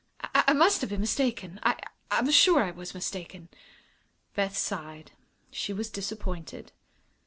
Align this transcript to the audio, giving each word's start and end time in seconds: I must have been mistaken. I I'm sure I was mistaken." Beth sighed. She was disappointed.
I 0.33 0.53
must 0.53 0.81
have 0.81 0.89
been 0.89 0.99
mistaken. 0.99 1.59
I 1.61 1.75
I'm 2.09 2.31
sure 2.31 2.63
I 2.63 2.71
was 2.71 2.95
mistaken." 2.95 3.49
Beth 4.33 4.57
sighed. 4.57 5.11
She 5.51 5.73
was 5.73 5.91
disappointed. 5.91 6.71